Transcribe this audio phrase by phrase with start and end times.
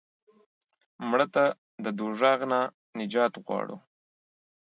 [1.09, 1.43] مړه ته
[1.83, 2.61] د دوزخ نه
[2.99, 3.77] نجات غواړو